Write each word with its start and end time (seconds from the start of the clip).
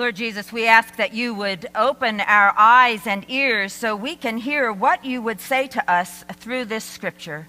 Lord 0.00 0.16
Jesus, 0.16 0.50
we 0.50 0.66
ask 0.66 0.96
that 0.96 1.12
you 1.12 1.34
would 1.34 1.68
open 1.74 2.22
our 2.22 2.54
eyes 2.56 3.06
and 3.06 3.22
ears 3.28 3.74
so 3.74 3.94
we 3.94 4.16
can 4.16 4.38
hear 4.38 4.72
what 4.72 5.04
you 5.04 5.20
would 5.20 5.42
say 5.42 5.66
to 5.66 5.92
us 5.92 6.24
through 6.36 6.64
this 6.64 6.84
scripture. 6.84 7.48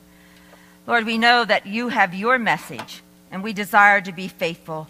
Lord, 0.86 1.06
we 1.06 1.18
know 1.18 1.46
that 1.46 1.66
you 1.66 1.88
have 1.88 2.14
your 2.14 2.38
message 2.38 3.04
and 3.32 3.42
we 3.42 3.54
desire 3.54 4.02
to 4.02 4.12
be 4.12 4.28
faithful. 4.28 4.90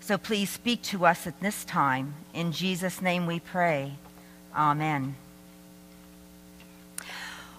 So 0.00 0.16
please 0.16 0.48
speak 0.48 0.80
to 0.84 1.04
us 1.04 1.26
at 1.26 1.38
this 1.40 1.66
time. 1.66 2.14
In 2.32 2.52
Jesus' 2.52 3.02
name 3.02 3.26
we 3.26 3.38
pray. 3.38 3.92
Amen. 4.56 5.14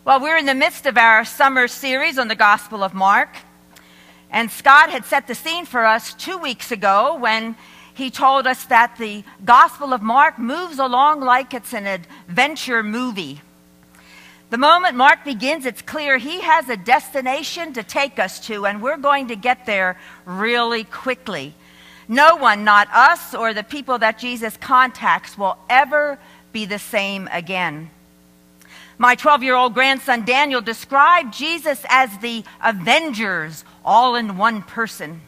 Well, 0.03 0.21
we're 0.21 0.37
in 0.37 0.47
the 0.47 0.55
midst 0.55 0.87
of 0.87 0.97
our 0.97 1.23
summer 1.23 1.67
series 1.67 2.17
on 2.17 2.29
the 2.29 2.35
Gospel 2.35 2.83
of 2.83 2.95
Mark. 2.95 3.29
And 4.31 4.49
Scott 4.49 4.89
had 4.89 5.05
set 5.05 5.27
the 5.27 5.35
scene 5.35 5.67
for 5.67 5.85
us 5.85 6.15
two 6.15 6.39
weeks 6.39 6.71
ago 6.71 7.15
when 7.15 7.55
he 7.95 8.11
told 8.11 8.45
us 8.45 8.65
that 8.65 8.97
the 8.97 9.23
Gospel 9.43 9.93
of 9.93 10.01
Mark 10.01 10.37
moves 10.37 10.79
along 10.79 11.21
like 11.21 11.53
it's 11.53 11.73
an 11.73 11.87
adventure 11.87 12.83
movie. 12.83 13.41
The 14.49 14.57
moment 14.57 14.95
Mark 14.95 15.23
begins, 15.23 15.65
it's 15.65 15.81
clear 15.81 16.17
he 16.17 16.41
has 16.41 16.69
a 16.69 16.77
destination 16.77 17.73
to 17.73 17.83
take 17.83 18.19
us 18.19 18.39
to, 18.47 18.65
and 18.65 18.81
we're 18.81 18.97
going 18.97 19.29
to 19.29 19.35
get 19.35 19.65
there 19.65 19.97
really 20.25 20.83
quickly. 20.83 21.53
No 22.07 22.35
one, 22.35 22.63
not 22.65 22.89
us 22.93 23.33
or 23.33 23.53
the 23.53 23.63
people 23.63 23.97
that 23.99 24.19
Jesus 24.19 24.57
contacts, 24.57 25.37
will 25.37 25.57
ever 25.69 26.19
be 26.51 26.65
the 26.65 26.77
same 26.77 27.29
again. 27.31 27.89
My 28.97 29.15
12 29.15 29.41
year 29.41 29.55
old 29.55 29.73
grandson 29.73 30.25
Daniel 30.25 30.61
described 30.61 31.33
Jesus 31.33 31.83
as 31.89 32.17
the 32.19 32.43
Avengers, 32.61 33.63
all 33.83 34.15
in 34.15 34.37
one 34.37 34.61
person. 34.61 35.21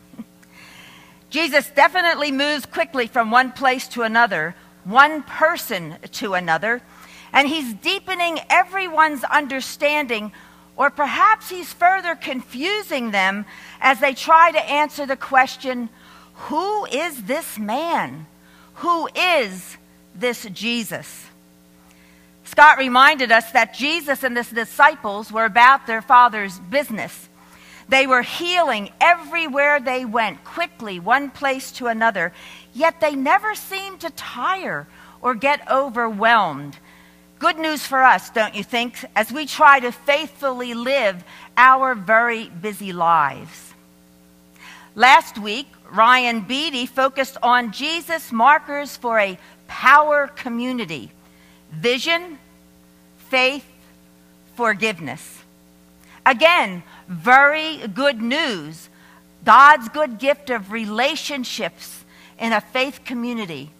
Jesus 1.30 1.70
definitely 1.72 2.32
moves 2.32 2.66
quickly 2.66 3.08
from 3.08 3.32
one 3.32 3.52
place 3.52 3.88
to 3.90 4.04
another, 4.04 4.56
one 4.84 5.24
person 5.24 5.96
to 6.14 6.34
another, 6.34 6.82
and 7.34 7.48
he's 7.48 7.74
deepening 7.74 8.40
everyone's 8.50 9.24
understanding, 9.26 10.32
or 10.78 10.90
perhaps 10.90 11.50
he's 11.50 11.74
further 11.74 12.16
confusing 12.16 13.12
them 13.12 13.46
as 13.82 14.00
they 14.00 14.14
try 14.14 14.52
to 14.52 14.70
answer 14.70 15.06
the 15.06 15.18
question 15.18 15.90
who 16.38 16.86
is 16.86 17.24
this 17.24 17.58
man? 17.58 18.28
Who 18.76 19.10
is 19.16 19.78
this 20.14 20.48
Jesus? 20.54 21.26
Scott 22.44 22.78
reminded 22.78 23.32
us 23.32 23.52
that 23.52 23.74
Jesus 23.74 24.24
and 24.24 24.38
his 24.38 24.50
disciples 24.50 25.32
were 25.32 25.46
about 25.46 25.88
their 25.88 26.02
Father's 26.02 26.60
business. 26.60 27.28
They 27.90 28.06
were 28.06 28.22
healing 28.22 28.90
everywhere 29.00 29.80
they 29.80 30.04
went, 30.04 30.44
quickly, 30.44 31.00
one 31.00 31.30
place 31.30 31.72
to 31.74 31.88
another, 31.88 32.34
yet 32.74 33.00
they 33.00 33.16
never 33.16 33.56
seemed 33.56 34.02
to 34.02 34.10
tire 34.12 34.88
or 35.22 35.36
get 35.36 35.70
overwhelmed. 35.72 36.78
Good 37.40 37.58
news 37.58 37.86
for 37.86 38.04
us, 38.04 38.30
don't 38.30 38.56
you 38.56 38.64
think, 38.64 39.06
as 39.16 39.32
we 39.32 39.46
try 39.46 39.80
to 39.80 39.92
faithfully 39.92 40.74
live 40.74 41.24
our 41.56 41.96
very 41.96 42.50
busy 42.50 42.92
lives. 42.92 43.74
Last 44.96 45.38
week, 45.38 45.68
Ryan 45.92 46.42
Beatty 46.42 46.88
focused 46.88 47.38
on 47.44 47.72
Jesus' 47.72 48.32
markers 48.32 48.98
for 48.98 49.20
a 49.20 49.38
power 49.68 50.28
community 50.28 51.12
vision, 51.72 52.40
faith, 53.30 53.66
forgiveness. 54.56 55.44
Again, 56.26 56.82
very 57.08 57.88
good 57.88 58.22
news. 58.22 58.90
God's 59.44 59.90
good 59.90 60.20
gift 60.20 60.50
of 60.50 60.72
relationships 60.72 62.04
in 62.40 62.54
a 62.54 62.62
faith 62.62 63.02
community. 63.06 63.72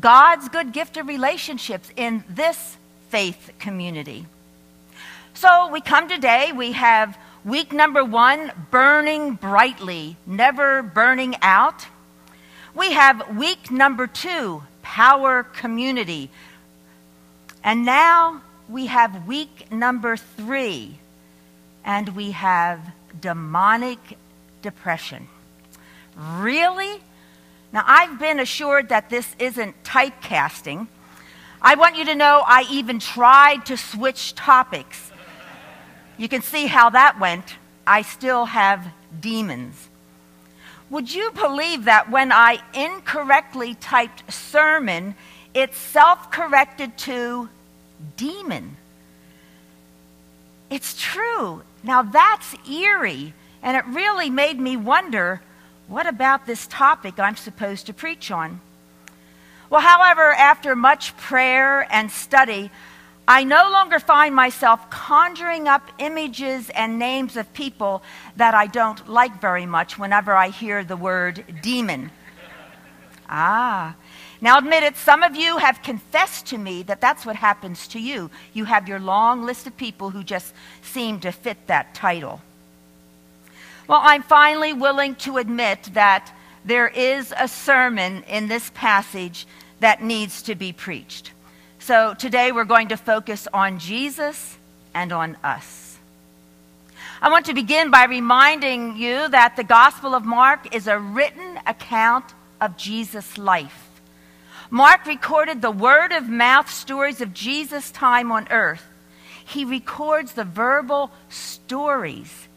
God's 0.00 0.48
good 0.48 0.72
gift 0.72 0.96
of 0.96 1.06
relationships 1.06 1.90
in 1.96 2.24
this 2.28 2.76
faith 3.10 3.50
community. 3.58 4.26
So 5.34 5.68
we 5.70 5.80
come 5.80 6.08
today, 6.08 6.52
we 6.52 6.72
have 6.72 7.18
week 7.44 7.72
number 7.72 8.04
one, 8.04 8.52
burning 8.70 9.34
brightly, 9.34 10.16
never 10.26 10.82
burning 10.82 11.36
out. 11.42 11.86
We 12.74 12.92
have 12.92 13.36
week 13.36 13.70
number 13.70 14.06
two, 14.06 14.62
power 14.82 15.42
community. 15.42 16.30
And 17.64 17.84
now 17.84 18.42
we 18.68 18.86
have 18.86 19.26
week 19.26 19.70
number 19.72 20.16
three, 20.16 20.99
and 21.84 22.10
we 22.10 22.32
have 22.32 22.80
demonic 23.20 23.98
depression. 24.62 25.28
Really? 26.16 27.00
Now, 27.72 27.84
I've 27.86 28.18
been 28.18 28.40
assured 28.40 28.88
that 28.88 29.10
this 29.10 29.34
isn't 29.38 29.82
typecasting. 29.84 30.88
I 31.62 31.74
want 31.74 31.96
you 31.96 32.04
to 32.06 32.14
know 32.14 32.42
I 32.46 32.66
even 32.70 32.98
tried 32.98 33.66
to 33.66 33.76
switch 33.76 34.34
topics. 34.34 35.12
You 36.16 36.28
can 36.28 36.42
see 36.42 36.66
how 36.66 36.90
that 36.90 37.20
went. 37.20 37.56
I 37.86 38.02
still 38.02 38.46
have 38.46 38.86
demons. 39.20 39.88
Would 40.90 41.14
you 41.14 41.30
believe 41.30 41.84
that 41.84 42.10
when 42.10 42.32
I 42.32 42.58
incorrectly 42.74 43.74
typed 43.74 44.32
sermon, 44.32 45.14
it 45.54 45.74
self 45.74 46.30
corrected 46.32 46.98
to 46.98 47.48
demon? 48.16 48.76
It's 50.68 51.00
true. 51.00 51.62
Now 51.82 52.02
that's 52.02 52.54
eerie, 52.68 53.34
and 53.62 53.76
it 53.76 53.84
really 53.86 54.30
made 54.30 54.58
me 54.58 54.76
wonder 54.76 55.40
what 55.88 56.06
about 56.06 56.46
this 56.46 56.66
topic 56.68 57.18
I'm 57.18 57.36
supposed 57.36 57.86
to 57.86 57.92
preach 57.92 58.30
on? 58.30 58.60
Well, 59.70 59.80
however, 59.80 60.32
after 60.32 60.76
much 60.76 61.16
prayer 61.16 61.86
and 61.92 62.10
study, 62.10 62.70
I 63.26 63.44
no 63.44 63.70
longer 63.70 64.00
find 64.00 64.34
myself 64.34 64.90
conjuring 64.90 65.68
up 65.68 65.88
images 65.98 66.70
and 66.70 66.98
names 66.98 67.36
of 67.36 67.52
people 67.52 68.02
that 68.36 68.54
I 68.54 68.66
don't 68.66 69.08
like 69.08 69.40
very 69.40 69.66
much 69.66 69.98
whenever 69.98 70.34
I 70.34 70.48
hear 70.48 70.82
the 70.82 70.96
word 70.96 71.44
demon. 71.62 72.10
Ah, 73.30 73.94
now, 74.42 74.56
admit 74.56 74.82
it, 74.82 74.96
some 74.96 75.22
of 75.22 75.36
you 75.36 75.58
have 75.58 75.82
confessed 75.82 76.46
to 76.46 76.58
me 76.58 76.82
that 76.84 77.00
that's 77.00 77.26
what 77.26 77.36
happens 77.36 77.86
to 77.88 78.00
you. 78.00 78.30
You 78.54 78.64
have 78.64 78.88
your 78.88 78.98
long 78.98 79.44
list 79.44 79.66
of 79.66 79.76
people 79.76 80.10
who 80.10 80.22
just 80.22 80.54
seem 80.80 81.20
to 81.20 81.30
fit 81.30 81.66
that 81.66 81.94
title. 81.94 82.40
Well, 83.86 84.00
I'm 84.02 84.22
finally 84.22 84.72
willing 84.72 85.14
to 85.16 85.36
admit 85.36 85.90
that 85.92 86.32
there 86.64 86.88
is 86.88 87.34
a 87.38 87.48
sermon 87.48 88.22
in 88.28 88.48
this 88.48 88.70
passage 88.74 89.46
that 89.80 90.02
needs 90.02 90.42
to 90.42 90.54
be 90.54 90.72
preached. 90.72 91.32
So 91.78 92.14
today 92.14 92.50
we're 92.50 92.64
going 92.64 92.88
to 92.88 92.96
focus 92.96 93.46
on 93.52 93.78
Jesus 93.78 94.56
and 94.94 95.12
on 95.12 95.36
us. 95.44 95.98
I 97.20 97.28
want 97.30 97.46
to 97.46 97.54
begin 97.54 97.90
by 97.90 98.04
reminding 98.04 98.96
you 98.96 99.28
that 99.28 99.56
the 99.56 99.64
Gospel 99.64 100.14
of 100.14 100.24
Mark 100.24 100.74
is 100.74 100.86
a 100.86 100.98
written 100.98 101.58
account 101.66 102.32
of 102.60 102.76
Jesus' 102.76 103.38
life. 103.38 103.90
Mark 104.70 105.06
recorded 105.06 105.62
the 105.62 105.70
word 105.70 106.12
of 106.12 106.28
mouth 106.28 106.70
stories 106.70 107.20
of 107.20 107.34
Jesus' 107.34 107.90
time 107.90 108.30
on 108.30 108.46
earth. 108.50 108.84
He 109.44 109.64
records 109.64 110.32
the 110.32 110.44
verbal 110.44 111.10
stories. 111.28 112.48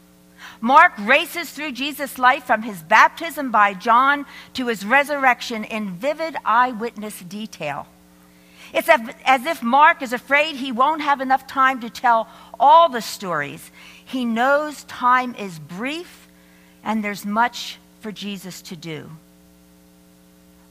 Mark 0.60 0.92
races 0.98 1.50
through 1.50 1.72
Jesus' 1.72 2.18
life 2.18 2.44
from 2.44 2.62
his 2.62 2.82
baptism 2.82 3.50
by 3.50 3.74
John 3.74 4.26
to 4.54 4.68
his 4.68 4.86
resurrection 4.86 5.64
in 5.64 5.96
vivid 5.96 6.36
eyewitness 6.44 7.20
detail. 7.20 7.86
It's 8.72 8.88
as 8.88 9.46
if 9.46 9.62
Mark 9.62 10.02
is 10.02 10.12
afraid 10.12 10.56
he 10.56 10.72
won't 10.72 11.02
have 11.02 11.20
enough 11.20 11.46
time 11.46 11.80
to 11.80 11.90
tell 11.90 12.28
all 12.58 12.88
the 12.88 13.02
stories. 13.02 13.70
He 14.04 14.24
knows 14.24 14.84
time 14.84 15.34
is 15.34 15.58
brief 15.58 16.28
and 16.82 17.02
there's 17.02 17.26
much 17.26 17.78
for 18.00 18.10
Jesus 18.10 18.62
to 18.62 18.76
do. 18.76 19.10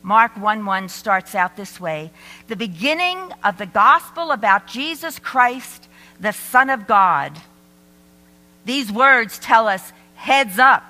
Mark 0.03 0.35
1 0.35 0.65
1 0.65 0.89
starts 0.89 1.33
out 1.33 1.55
this 1.55 1.79
way 1.79 2.11
The 2.47 2.57
beginning 2.57 3.31
of 3.43 3.57
the 3.57 3.65
gospel 3.65 4.31
about 4.31 4.67
Jesus 4.67 5.17
Christ, 5.17 5.87
the 6.19 6.33
Son 6.33 6.69
of 6.69 6.85
God. 6.85 7.39
These 8.65 8.91
words 8.91 9.39
tell 9.39 9.67
us 9.67 9.93
heads 10.15 10.59
up, 10.59 10.83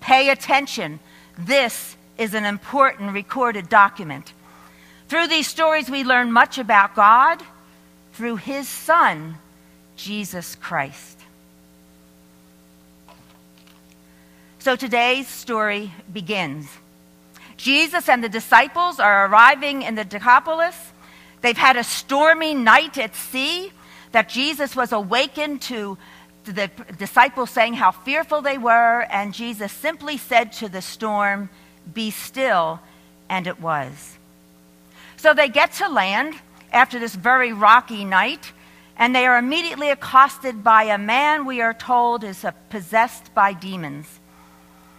pay 0.00 0.30
attention. 0.30 1.00
This 1.36 1.96
is 2.16 2.32
an 2.32 2.44
important 2.44 3.12
recorded 3.12 3.68
document. 3.68 4.32
Through 5.08 5.26
these 5.26 5.48
stories, 5.48 5.90
we 5.90 6.04
learn 6.04 6.32
much 6.32 6.58
about 6.58 6.94
God 6.94 7.42
through 8.12 8.36
his 8.36 8.68
Son, 8.68 9.36
Jesus 9.96 10.54
Christ. 10.54 11.20
So 14.60 14.76
today's 14.76 15.28
story 15.28 15.92
begins. 16.12 16.68
Jesus 17.64 18.10
and 18.10 18.22
the 18.22 18.28
disciples 18.28 19.00
are 19.00 19.26
arriving 19.26 19.80
in 19.80 19.94
the 19.94 20.04
Decapolis. 20.04 20.76
They've 21.40 21.56
had 21.56 21.78
a 21.78 21.82
stormy 21.82 22.52
night 22.52 22.98
at 22.98 23.16
sea 23.16 23.72
that 24.12 24.28
Jesus 24.28 24.76
was 24.76 24.92
awakened 24.92 25.62
to 25.62 25.96
the 26.44 26.70
disciples 26.98 27.48
saying 27.48 27.72
how 27.72 27.90
fearful 27.90 28.42
they 28.42 28.58
were, 28.58 29.06
and 29.10 29.32
Jesus 29.32 29.72
simply 29.72 30.18
said 30.18 30.52
to 30.52 30.68
the 30.68 30.82
storm, 30.82 31.48
Be 31.94 32.10
still, 32.10 32.80
and 33.30 33.46
it 33.46 33.58
was. 33.58 34.18
So 35.16 35.32
they 35.32 35.48
get 35.48 35.72
to 35.74 35.88
land 35.88 36.34
after 36.70 36.98
this 36.98 37.14
very 37.14 37.54
rocky 37.54 38.04
night, 38.04 38.52
and 38.98 39.16
they 39.16 39.24
are 39.24 39.38
immediately 39.38 39.88
accosted 39.88 40.62
by 40.62 40.82
a 40.82 40.98
man 40.98 41.46
we 41.46 41.62
are 41.62 41.72
told 41.72 42.24
is 42.24 42.44
possessed 42.68 43.34
by 43.34 43.54
demons. 43.54 44.20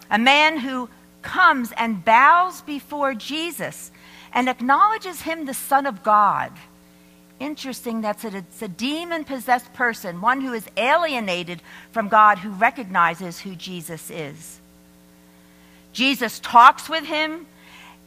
A 0.10 0.18
man 0.18 0.58
who 0.58 0.90
comes 1.26 1.74
and 1.76 2.06
bows 2.06 2.62
before 2.62 3.14
Jesus 3.14 3.92
and 4.32 4.48
acknowledges 4.48 5.24
him 5.24 5.46
the 5.46 5.54
Son 5.54 5.86
of 5.86 6.04
God. 6.04 6.54
Interesting 7.40 8.02
that 8.02 8.24
it's 8.24 8.62
a 8.62 8.68
demon 8.70 9.26
possessed 9.26 9.74
person, 9.74 10.22
one 10.22 10.40
who 10.40 10.54
is 10.54 10.68
alienated 10.78 11.62
from 11.92 12.08
God, 12.08 12.38
who 12.38 12.52
recognizes 12.52 13.40
who 13.40 13.56
Jesus 13.56 14.10
is. 14.10 14.62
Jesus 15.92 16.40
talks 16.40 16.88
with 16.88 17.06
him, 17.06 17.46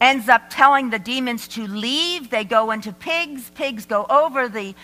ends 0.00 0.29
up 0.29 0.49
telling 0.49 0.88
the 0.88 0.99
demons 0.99 1.49
to 1.49 1.67
leave. 1.67 2.31
They 2.31 2.44
go 2.44 2.70
into 2.70 2.93
pigs, 2.93 3.50
pigs 3.55 3.85
go 3.85 4.06
over 4.09 4.49
the, 4.49 4.75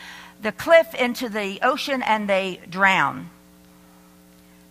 the 0.43 0.53
cliff 0.53 0.95
into 0.95 1.29
the 1.31 1.61
ocean, 1.63 2.03
and 2.03 2.29
they 2.29 2.61
drown. 2.69 3.31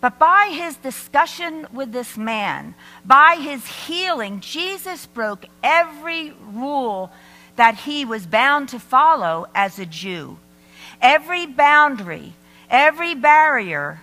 But 0.03 0.19
by 0.19 0.49
his 0.51 0.75
discussion 0.75 1.65
with 1.71 1.93
this 1.93 2.17
man, 2.17 2.75
by 3.05 3.37
his 3.39 3.65
healing, 3.65 4.41
Jesus 4.41 5.05
broke 5.05 5.45
every 5.63 6.33
rule 6.51 7.09
that 7.55 7.75
he 7.75 8.03
was 8.03 8.25
bound 8.25 8.67
to 8.67 8.79
follow 8.79 9.47
as 9.55 9.79
a 9.79 9.85
Jew. 9.85 10.39
Every 11.01 11.45
boundary, 11.45 12.33
every 12.69 13.15
barrier, 13.15 14.01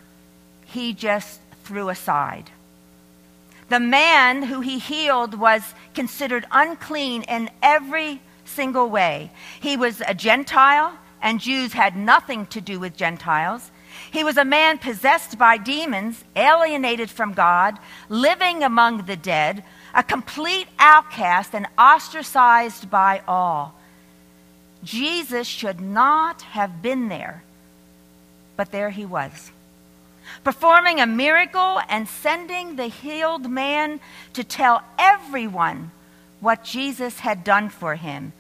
he 0.64 0.94
just 0.94 1.38
threw 1.64 1.90
aside. 1.90 2.50
The 3.68 3.78
man 3.78 4.44
who 4.44 4.62
he 4.62 4.78
healed 4.78 5.34
was 5.34 5.74
considered 5.92 6.46
unclean 6.50 7.24
in 7.24 7.50
every 7.62 8.22
single 8.46 8.88
way. 8.88 9.32
He 9.60 9.76
was 9.76 10.00
a 10.08 10.14
Gentile, 10.14 10.94
and 11.20 11.40
Jews 11.40 11.74
had 11.74 11.94
nothing 11.94 12.46
to 12.46 12.62
do 12.62 12.80
with 12.80 12.96
Gentiles. 12.96 13.70
He 14.12 14.24
was 14.24 14.36
a 14.36 14.44
man 14.44 14.78
possessed 14.78 15.38
by 15.38 15.56
demons, 15.56 16.24
alienated 16.34 17.10
from 17.10 17.32
God, 17.32 17.78
living 18.08 18.64
among 18.64 19.06
the 19.06 19.16
dead, 19.16 19.62
a 19.94 20.02
complete 20.02 20.66
outcast 20.78 21.54
and 21.54 21.66
ostracized 21.78 22.90
by 22.90 23.22
all. 23.28 23.74
Jesus 24.82 25.46
should 25.46 25.80
not 25.80 26.42
have 26.42 26.82
been 26.82 27.08
there, 27.08 27.44
but 28.56 28.72
there 28.72 28.90
he 28.90 29.04
was, 29.04 29.52
performing 30.42 31.00
a 31.00 31.06
miracle 31.06 31.80
and 31.88 32.08
sending 32.08 32.76
the 32.76 32.86
healed 32.88 33.48
man 33.48 34.00
to 34.32 34.42
tell 34.42 34.82
everyone 34.98 35.92
what 36.40 36.64
Jesus 36.64 37.20
had 37.20 37.44
done 37.44 37.68
for 37.68 37.94
him 37.94 38.32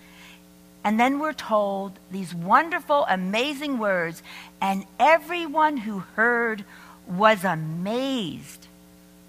and 0.82 0.98
then 0.98 1.18
we're 1.18 1.32
told 1.32 1.98
these 2.10 2.34
wonderful, 2.34 3.06
amazing 3.08 3.78
words, 3.78 4.22
and 4.60 4.86
everyone 4.98 5.78
who 5.78 6.00
heard 6.16 6.64
was 7.06 7.44
amazed. 7.44 8.66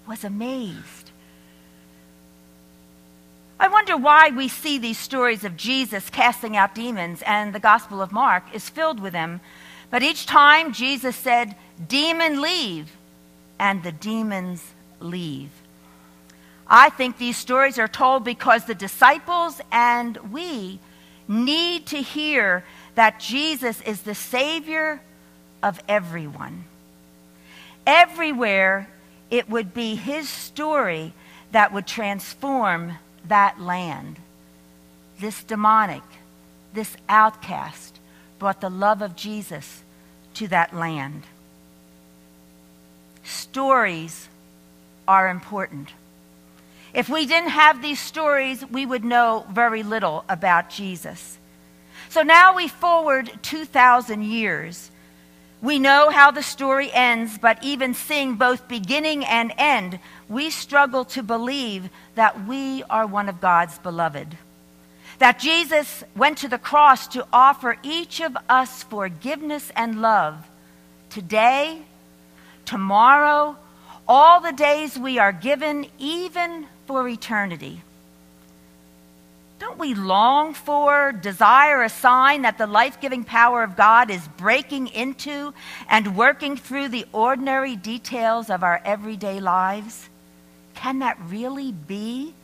Was 0.06 0.24
amazed. 0.24 1.10
I 3.60 3.68
wonder 3.68 3.96
why 3.96 4.30
we 4.30 4.48
see 4.48 4.78
these 4.78 4.98
stories 4.98 5.44
of 5.44 5.56
Jesus 5.56 6.10
casting 6.10 6.56
out 6.56 6.74
demons, 6.74 7.22
and 7.22 7.54
the 7.54 7.60
Gospel 7.60 8.02
of 8.02 8.12
Mark 8.12 8.44
is 8.52 8.68
filled 8.68 8.98
with 8.98 9.12
them. 9.12 9.40
But 9.90 10.02
each 10.02 10.26
time 10.26 10.72
Jesus 10.72 11.14
said, 11.14 11.54
Demon, 11.86 12.40
leave, 12.40 12.90
and 13.58 13.82
the 13.82 13.92
demons 13.92 14.64
leave. 15.00 15.50
I 16.66 16.88
think 16.88 17.18
these 17.18 17.36
stories 17.36 17.78
are 17.78 17.88
told 17.88 18.24
because 18.24 18.64
the 18.64 18.74
disciples 18.74 19.60
and 19.70 20.16
we 20.32 20.80
need 21.28 21.86
to 21.86 21.98
hear 21.98 22.64
that 22.94 23.20
Jesus 23.20 23.80
is 23.82 24.02
the 24.02 24.14
Savior 24.14 25.00
of 25.62 25.80
everyone. 25.88 26.64
Everywhere, 27.86 28.88
it 29.30 29.48
would 29.48 29.72
be 29.74 29.94
His 29.94 30.28
story 30.28 31.12
that 31.52 31.72
would 31.72 31.86
transform 31.86 32.98
that 33.26 33.60
land. 33.60 34.16
This 35.20 35.44
demonic, 35.44 36.02
this 36.74 36.96
outcast, 37.08 37.98
brought 38.38 38.60
the 38.60 38.70
love 38.70 39.02
of 39.02 39.16
Jesus 39.16 39.82
to 40.34 40.48
that 40.48 40.74
land. 40.74 41.22
Stories 43.22 44.28
are 45.06 45.28
important. 45.28 45.92
If 46.94 47.08
we 47.08 47.26
didn't 47.26 47.50
have 47.50 47.80
these 47.80 48.00
stories, 48.00 48.64
we 48.66 48.84
would 48.84 49.04
know 49.04 49.46
very 49.50 49.82
little 49.82 50.24
about 50.28 50.68
Jesus. 50.68 51.38
So 52.10 52.22
now 52.22 52.54
we 52.54 52.68
forward 52.68 53.30
2,000 53.42 54.22
years. 54.22 54.90
We 55.62 55.78
know 55.78 56.10
how 56.10 56.30
the 56.30 56.42
story 56.42 56.92
ends, 56.92 57.38
but 57.38 57.62
even 57.62 57.94
seeing 57.94 58.34
both 58.34 58.68
beginning 58.68 59.24
and 59.24 59.54
end, 59.56 60.00
we 60.28 60.50
struggle 60.50 61.04
to 61.06 61.22
believe 61.22 61.88
that 62.14 62.46
we 62.46 62.82
are 62.90 63.06
one 63.06 63.28
of 63.28 63.40
God's 63.40 63.78
beloved. 63.78 64.36
That 65.18 65.38
Jesus 65.38 66.04
went 66.14 66.38
to 66.38 66.48
the 66.48 66.58
cross 66.58 67.06
to 67.08 67.26
offer 67.32 67.78
each 67.82 68.20
of 68.20 68.36
us 68.48 68.82
forgiveness 68.82 69.70
and 69.76 70.02
love 70.02 70.44
today, 71.08 71.82
tomorrow, 72.64 73.56
all 74.08 74.40
the 74.40 74.52
days 74.52 74.98
we 74.98 75.18
are 75.18 75.32
given, 75.32 75.86
even 75.98 76.66
eternity. 77.08 77.82
Don't 79.58 79.78
we 79.78 79.94
long 79.94 80.54
for, 80.54 81.12
desire 81.12 81.82
a 81.84 81.88
sign 81.88 82.42
that 82.42 82.58
the 82.58 82.66
life 82.66 83.00
giving 83.00 83.22
power 83.22 83.62
of 83.62 83.76
God 83.76 84.10
is 84.10 84.26
breaking 84.36 84.88
into 84.88 85.54
and 85.88 86.16
working 86.16 86.56
through 86.56 86.88
the 86.88 87.06
ordinary 87.12 87.76
details 87.76 88.50
of 88.50 88.64
our 88.64 88.80
everyday 88.84 89.38
lives? 89.38 90.08
Can 90.74 90.98
that 90.98 91.16
really 91.28 91.70
be? 91.70 92.34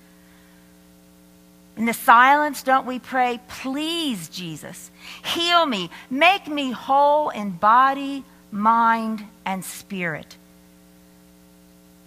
In 1.76 1.86
the 1.86 1.92
silence, 1.92 2.62
don't 2.62 2.86
we 2.86 2.98
pray, 3.00 3.40
please, 3.48 4.28
Jesus, 4.28 4.90
heal 5.24 5.66
me, 5.66 5.90
make 6.08 6.46
me 6.46 6.70
whole 6.70 7.30
in 7.30 7.50
body, 7.50 8.24
mind, 8.52 9.24
and 9.44 9.64
spirit? 9.64 10.37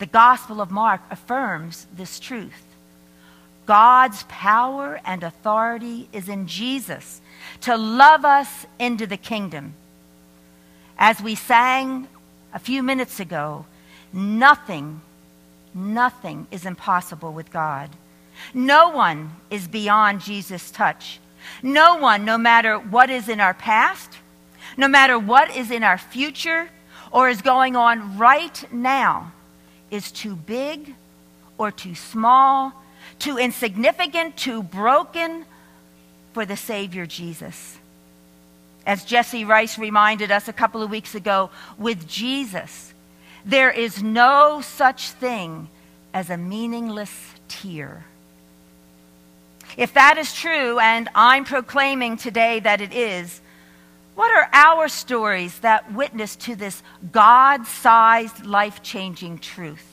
The 0.01 0.07
Gospel 0.07 0.61
of 0.61 0.71
Mark 0.71 1.01
affirms 1.11 1.85
this 1.95 2.19
truth. 2.19 2.63
God's 3.67 4.23
power 4.29 4.99
and 5.05 5.21
authority 5.21 6.09
is 6.11 6.27
in 6.27 6.47
Jesus 6.47 7.21
to 7.61 7.77
love 7.77 8.25
us 8.25 8.65
into 8.79 9.05
the 9.05 9.15
kingdom. 9.15 9.75
As 10.97 11.21
we 11.21 11.35
sang 11.35 12.07
a 12.51 12.57
few 12.57 12.81
minutes 12.81 13.19
ago, 13.19 13.67
nothing, 14.11 15.01
nothing 15.71 16.47
is 16.49 16.65
impossible 16.65 17.31
with 17.31 17.51
God. 17.51 17.91
No 18.55 18.89
one 18.89 19.35
is 19.51 19.67
beyond 19.67 20.21
Jesus' 20.21 20.71
touch. 20.71 21.19
No 21.61 21.97
one, 21.97 22.25
no 22.25 22.39
matter 22.39 22.79
what 22.79 23.11
is 23.11 23.29
in 23.29 23.39
our 23.39 23.53
past, 23.53 24.17
no 24.75 24.87
matter 24.87 25.19
what 25.19 25.55
is 25.55 25.69
in 25.69 25.83
our 25.83 25.99
future, 25.99 26.71
or 27.11 27.29
is 27.29 27.43
going 27.43 27.75
on 27.75 28.17
right 28.17 28.63
now, 28.73 29.31
is 29.91 30.11
too 30.11 30.35
big 30.35 30.95
or 31.57 31.69
too 31.69 31.93
small, 31.93 32.73
too 33.19 33.37
insignificant, 33.37 34.35
too 34.37 34.63
broken 34.63 35.45
for 36.33 36.45
the 36.45 36.57
Savior 36.57 37.05
Jesus. 37.05 37.77
As 38.85 39.05
Jesse 39.05 39.45
Rice 39.45 39.77
reminded 39.77 40.31
us 40.31 40.47
a 40.47 40.53
couple 40.53 40.81
of 40.81 40.89
weeks 40.89 41.13
ago, 41.13 41.51
with 41.77 42.07
Jesus, 42.07 42.93
there 43.45 43.69
is 43.69 44.01
no 44.01 44.61
such 44.61 45.11
thing 45.11 45.67
as 46.13 46.29
a 46.29 46.37
meaningless 46.37 47.11
tear. 47.47 48.05
If 49.77 49.93
that 49.93 50.17
is 50.17 50.33
true, 50.33 50.79
and 50.79 51.09
I'm 51.13 51.45
proclaiming 51.45 52.17
today 52.17 52.59
that 52.61 52.81
it 52.81 52.93
is, 52.93 53.39
what 54.15 54.31
are 54.31 54.49
our 54.53 54.87
stories 54.87 55.59
that 55.59 55.91
witness 55.93 56.35
to 56.37 56.55
this 56.55 56.83
God 57.11 57.65
sized, 57.65 58.45
life 58.45 58.83
changing 58.83 59.39
truth? 59.39 59.85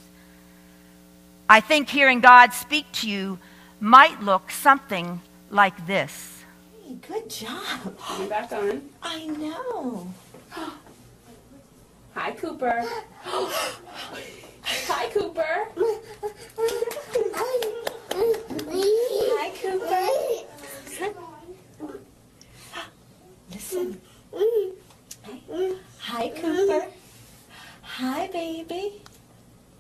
I 1.49 1.61
think 1.61 1.89
hearing 1.89 2.21
God 2.21 2.53
speak 2.53 2.91
to 2.93 3.09
you 3.09 3.39
might 3.81 4.23
look 4.23 4.51
something 4.51 5.21
like 5.51 5.87
this. 5.87 6.45
Hey, 6.85 6.97
good 7.07 7.31
job. 7.31 7.97
You 8.19 8.27
back 8.27 8.53
on. 8.53 8.83
I 9.03 9.27
know. 9.27 10.13
Hi, 12.15 12.33
Cooper. 12.33 12.85
Hi, 14.65 15.09
Cooper. 15.11 15.69
Hi, 19.35 19.51
Cooper. 19.63 21.28
Listen. 23.51 24.01
Hi, 26.01 26.29
mm-hmm. 26.29 26.41
Cooper. 26.41 26.87
Hi, 27.83 28.27
baby. 28.29 29.03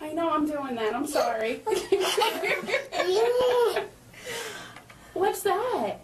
I 0.01 0.13
know 0.13 0.31
I'm 0.31 0.47
doing 0.47 0.75
that. 0.77 0.95
I'm 0.95 1.07
sorry. 1.07 1.57
What's 5.15 5.43
that? 5.43 6.01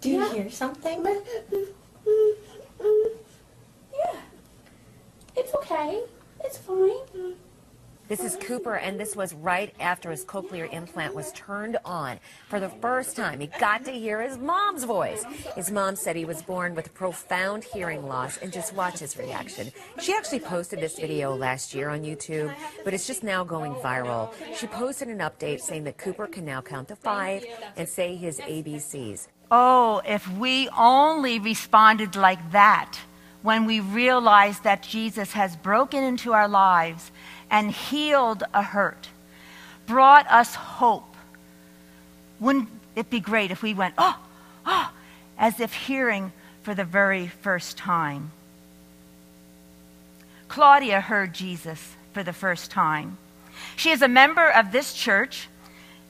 Do 0.00 0.10
you 0.10 0.28
hear 0.30 0.50
something? 0.50 1.04
Yeah. 3.94 4.16
It's 5.36 5.54
okay. 5.54 6.02
It's 6.44 6.58
fine. 6.58 7.36
This 8.12 8.24
is 8.24 8.36
Cooper, 8.36 8.74
and 8.74 9.00
this 9.00 9.16
was 9.16 9.32
right 9.32 9.74
after 9.80 10.10
his 10.10 10.22
cochlear 10.22 10.70
implant 10.70 11.14
was 11.14 11.32
turned 11.32 11.78
on. 11.82 12.20
For 12.50 12.60
the 12.60 12.68
first 12.68 13.16
time, 13.16 13.40
he 13.40 13.46
got 13.46 13.86
to 13.86 13.90
hear 13.90 14.20
his 14.20 14.36
mom's 14.36 14.84
voice. 14.84 15.24
His 15.56 15.70
mom 15.70 15.96
said 15.96 16.14
he 16.14 16.26
was 16.26 16.42
born 16.42 16.74
with 16.74 16.92
profound 16.92 17.64
hearing 17.64 18.06
loss, 18.06 18.36
and 18.36 18.52
just 18.52 18.74
watch 18.74 18.98
his 18.98 19.16
reaction. 19.16 19.72
She 19.98 20.12
actually 20.12 20.40
posted 20.40 20.78
this 20.80 20.98
video 20.98 21.34
last 21.34 21.72
year 21.72 21.88
on 21.88 22.02
YouTube, 22.02 22.54
but 22.84 22.92
it's 22.92 23.06
just 23.06 23.22
now 23.22 23.44
going 23.44 23.72
viral. 23.76 24.30
She 24.54 24.66
posted 24.66 25.08
an 25.08 25.20
update 25.20 25.62
saying 25.62 25.84
that 25.84 25.96
Cooper 25.96 26.26
can 26.26 26.44
now 26.44 26.60
count 26.60 26.88
to 26.88 26.96
five 26.96 27.46
and 27.78 27.88
say 27.88 28.14
his 28.14 28.40
ABCs. 28.40 29.28
Oh, 29.50 30.02
if 30.06 30.30
we 30.32 30.68
only 30.76 31.38
responded 31.38 32.14
like 32.14 32.52
that 32.52 32.98
when 33.42 33.66
we 33.66 33.80
realized 33.80 34.64
that 34.64 34.82
Jesus 34.82 35.32
has 35.32 35.56
broken 35.56 36.02
into 36.02 36.32
our 36.32 36.48
lives 36.48 37.10
and 37.52 37.70
healed 37.70 38.42
a 38.54 38.62
hurt, 38.62 39.10
brought 39.86 40.26
us 40.28 40.54
hope. 40.54 41.14
Wouldn't 42.40 42.70
it 42.96 43.10
be 43.10 43.20
great 43.20 43.50
if 43.50 43.62
we 43.62 43.74
went, 43.74 43.94
oh, 43.98 44.18
oh, 44.64 44.90
as 45.38 45.60
if 45.60 45.72
hearing 45.74 46.32
for 46.62 46.74
the 46.74 46.84
very 46.84 47.28
first 47.28 47.76
time? 47.76 48.32
Claudia 50.48 51.02
heard 51.02 51.34
Jesus 51.34 51.94
for 52.14 52.22
the 52.22 52.32
first 52.32 52.70
time. 52.70 53.18
She 53.76 53.90
is 53.90 54.00
a 54.00 54.08
member 54.08 54.48
of 54.48 54.72
this 54.72 54.94
church, 54.94 55.48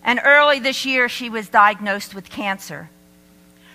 and 0.05 0.21
early 0.25 0.61
this 0.61 0.87
year 0.87 1.09
she 1.09 1.29
was 1.29 1.49
diagnosed 1.49 2.15
with 2.15 2.31
cancer. 2.31 2.89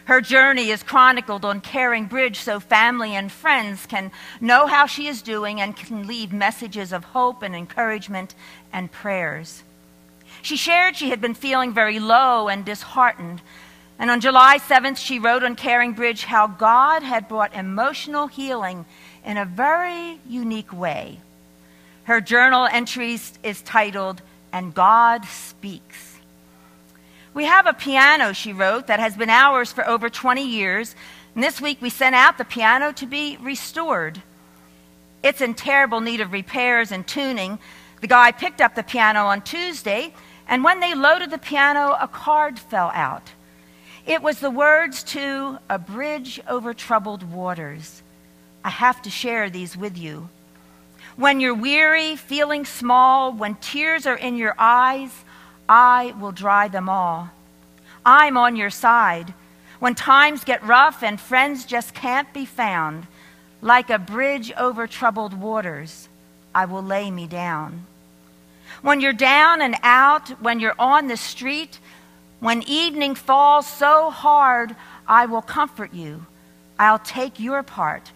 Her 0.08 0.22
journey 0.22 0.70
is 0.70 0.84
chronicled 0.84 1.44
on 1.44 1.60
Caring 1.60 2.06
Bridge 2.06 2.40
so 2.40 2.62
family 2.62 3.14
and 3.14 3.30
friends 3.30 3.86
can 3.86 4.10
know 4.40 4.66
how 4.66 4.86
she 4.86 5.08
is 5.08 5.22
doing 5.22 5.60
and 5.60 5.76
can 5.76 6.08
leave 6.08 6.32
messages 6.32 6.94
of 6.94 7.04
hope 7.04 7.44
and 7.44 7.54
encouragement 7.54 8.34
and 8.72 8.90
prayers. 8.90 9.64
She 10.42 10.56
shared 10.56 10.96
she 10.96 11.10
had 11.10 11.20
been 11.20 11.34
feeling 11.34 11.74
very 11.74 12.00
low 12.00 12.48
and 12.48 12.64
disheartened. 12.64 13.42
And 14.00 14.10
on 14.10 14.22
July 14.22 14.60
7th, 14.60 14.96
she 14.96 15.20
wrote 15.20 15.44
on 15.44 15.58
Caring 15.58 15.92
Bridge 15.92 16.24
how 16.24 16.48
God 16.48 17.04
had 17.04 17.28
brought 17.28 17.54
emotional 17.54 18.28
healing 18.28 18.86
in 19.26 19.36
a 19.36 19.44
very 19.44 20.22
unique 20.26 20.72
way. 20.72 21.20
Her 22.06 22.22
journal 22.22 22.66
entries 22.72 23.38
is 23.44 23.62
titled, 23.62 24.22
And 24.54 24.74
God 24.74 25.26
Speaks. 25.26 26.07
We 27.38 27.44
have 27.44 27.67
a 27.67 27.74
piano, 27.74 28.34
she 28.34 28.51
wrote, 28.51 28.88
that 28.88 29.00
has 29.00 29.15
been 29.15 29.29
ours 29.29 29.72
for 29.72 29.88
over 29.88 30.10
20 30.10 30.44
years. 30.44 30.96
And 31.36 31.44
this 31.44 31.62
week 31.62 31.79
we 31.84 31.91
sent 31.91 32.15
out 32.15 32.39
the 32.39 32.44
piano 32.44 32.91
to 32.94 33.06
be 33.06 33.38
restored. 33.39 34.24
It's 35.22 35.39
in 35.39 35.53
terrible 35.53 36.01
need 36.01 36.20
of 36.20 36.32
repairs 36.32 36.91
and 36.91 37.06
tuning. 37.06 37.60
The 38.01 38.08
guy 38.08 38.32
picked 38.32 38.60
up 38.60 38.74
the 38.74 38.82
piano 38.82 39.27
on 39.27 39.44
Tuesday, 39.44 40.15
and 40.48 40.63
when 40.63 40.79
they 40.79 40.96
loaded 40.96 41.29
the 41.29 41.38
piano, 41.38 41.96
a 42.01 42.08
card 42.08 42.58
fell 42.58 42.89
out. 42.96 43.29
It 44.08 44.24
was 44.24 44.39
the 44.39 44.50
words 44.50 45.03
to 45.03 45.60
A 45.70 45.77
Bridge 45.77 46.41
Over 46.48 46.74
Troubled 46.74 47.22
Waters. 47.32 48.01
I 48.65 48.72
have 48.72 49.00
to 49.03 49.12
share 49.12 49.51
these 49.51 49.77
with 49.77 49.96
you. 49.96 50.29
When 51.17 51.39
you're 51.39 51.53
weary, 51.53 52.15
feeling 52.15 52.65
small, 52.65 53.32
when 53.32 53.53
tears 53.58 54.08
are 54.08 54.17
in 54.17 54.38
your 54.38 54.56
eyes, 54.58 55.12
I 55.69 56.13
will 56.19 56.31
dry 56.31 56.67
them 56.67 56.89
all. 56.89 57.29
I'm 58.05 58.38
on 58.38 58.55
your 58.55 58.69
side. 58.69 59.33
When 59.79 59.95
times 59.95 60.43
get 60.43 60.65
rough 60.65 61.03
and 61.03 61.19
friends 61.19 61.65
just 61.65 61.93
can't 61.93 62.31
be 62.33 62.45
found, 62.45 63.07
like 63.62 63.89
a 63.89 64.00
bridge 64.00 64.51
over 64.53 64.88
troubled 64.88 65.33
waters, 65.33 66.07
I 66.55 66.65
will 66.65 66.83
lay 66.83 67.12
me 67.12 67.27
down. 67.27 67.86
When 68.81 69.01
you're 69.01 69.13
down 69.13 69.62
and 69.62 69.75
out, 69.83 70.29
when 70.41 70.59
you're 70.59 70.75
on 70.79 71.07
the 71.07 71.17
street, 71.17 71.79
when 72.39 72.63
evening 72.63 73.15
falls 73.15 73.67
so 73.67 74.09
hard, 74.09 74.75
I 75.07 75.25
will 75.25 75.41
comfort 75.41 75.93
you. 75.93 76.25
I'll 76.79 77.00
take 77.00 77.39
your 77.39 77.63
part. 77.63 78.12